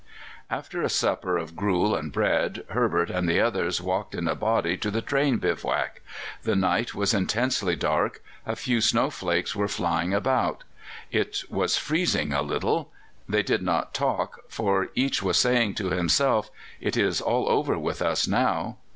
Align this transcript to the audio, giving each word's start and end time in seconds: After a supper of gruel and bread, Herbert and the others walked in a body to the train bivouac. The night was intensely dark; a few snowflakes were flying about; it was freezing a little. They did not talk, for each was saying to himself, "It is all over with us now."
After 0.49 0.81
a 0.81 0.89
supper 0.89 1.37
of 1.37 1.55
gruel 1.55 1.95
and 1.95 2.11
bread, 2.11 2.65
Herbert 2.71 3.11
and 3.11 3.29
the 3.29 3.39
others 3.39 3.79
walked 3.79 4.15
in 4.15 4.27
a 4.27 4.33
body 4.33 4.75
to 4.77 4.89
the 4.89 5.03
train 5.03 5.37
bivouac. 5.37 6.01
The 6.41 6.55
night 6.55 6.95
was 6.95 7.13
intensely 7.13 7.75
dark; 7.75 8.23
a 8.43 8.55
few 8.55 8.81
snowflakes 8.81 9.55
were 9.55 9.67
flying 9.67 10.11
about; 10.11 10.63
it 11.11 11.43
was 11.51 11.77
freezing 11.77 12.33
a 12.33 12.41
little. 12.41 12.91
They 13.29 13.43
did 13.43 13.61
not 13.61 13.93
talk, 13.93 14.39
for 14.49 14.89
each 14.95 15.21
was 15.21 15.37
saying 15.37 15.75
to 15.75 15.91
himself, 15.91 16.49
"It 16.79 16.97
is 16.97 17.21
all 17.21 17.47
over 17.47 17.77
with 17.77 18.01
us 18.01 18.27
now." 18.27 18.77